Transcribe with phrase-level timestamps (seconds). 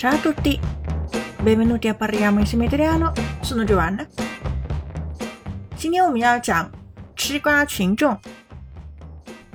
[0.00, 0.58] Ciao a tutti,
[1.42, 3.12] benvenuti a parliamo insieme italiano.
[3.42, 4.06] Sono Giovanna。
[5.76, 6.72] 今天我们要讲
[7.14, 8.18] 吃瓜群众，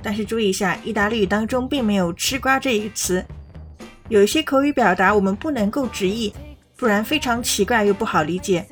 [0.00, 3.26] 但是注意一下，意大利语当中并没有“吃瓜”这一个词。
[4.08, 6.32] 有一些口语表达我们不能够直译，
[6.76, 8.64] 不然非常奇怪又不好理解。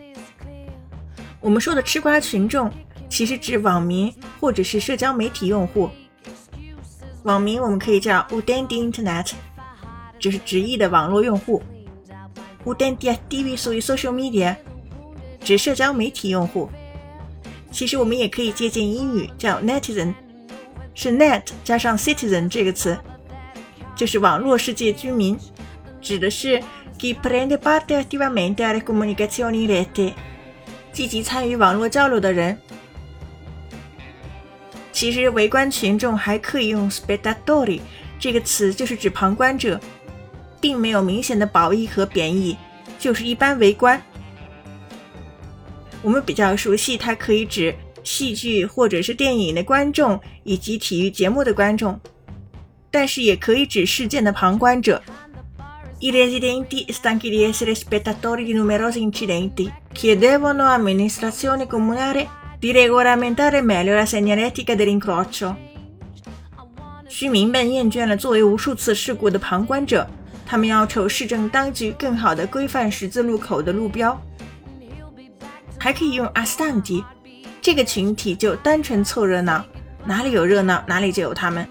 [1.40, 2.70] 我们说的吃瓜群众，
[3.08, 5.90] 其实指网民或者是社交媒体用户。
[7.24, 9.32] 网民我们可以叫 utenti internet。
[10.24, 11.62] 就是直译的网络用户
[12.64, 14.56] ，utenti attivi sui social media，
[15.38, 16.70] 指社交媒体用户。
[17.70, 20.14] 其实我们也可以借鉴英语叫 netizen，
[20.94, 22.98] 是 net 加上 citizen 这个词，
[23.94, 25.38] 就是网络世界居民，
[26.00, 26.58] 指的是
[26.98, 30.14] chi prende parte attivamente alle comunicazioni rete，
[30.90, 32.56] 积极参与网络交流的人。
[34.90, 37.82] 其实围观群众还可以用 spettatori
[38.18, 39.78] 这个词，就是指旁观者。
[40.64, 42.56] 并没有明显的褒义和贬义，
[42.98, 44.00] 就是一般围观。
[46.00, 52.00] 我们比较熟悉，它可以指戏剧或者是电影的观众，以及体育节目的观众，
[52.90, 55.02] 但是也可以指事件的旁观者。
[56.00, 62.26] I residenti stanchi di essere spettatori di numerosi incidenti chiedevano all'amministrazione comunale
[62.58, 65.56] di regolamentare meglio la segnaletica dell'incrocio。
[67.06, 70.08] 居民们厌倦了作为无数次事故的旁观者。
[70.46, 74.20] 他们要求市政当局更好的规范十字路口的路标，
[75.78, 77.04] 还可以用 astanti，
[77.60, 79.64] 这个群体就单纯凑热闹，
[80.04, 81.66] 哪里有热闹哪里就有他们。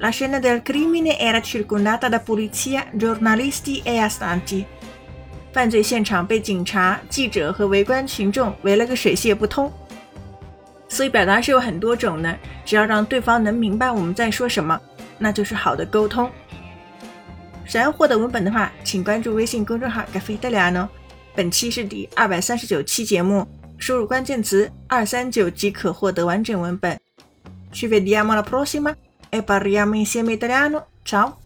[0.00, 4.64] La scena del crimine era circondata da polizia, giornalisti e astanti。
[5.52, 9.72] 犯罪现场被警察、记者和围观群众围了个水泄不通。
[10.88, 14.78] 所以表达是有很多种的，只要让对方能明白我们在说什么，
[15.16, 16.30] 那就是好的沟通。
[17.66, 20.88] 想要获得文本的话，请关注微信公众号“咖啡德里亚诺”。
[21.34, 23.46] 本期是第二百三十九期节目，
[23.78, 26.98] 输入关键词“二三九”即可获得完整文本。
[27.72, 28.94] Ci vediamo alla prossima
[29.30, 30.84] e parliamo insieme italiano.
[31.04, 31.43] Ciao!